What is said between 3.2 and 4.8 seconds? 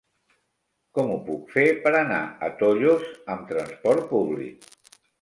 amb transport públic?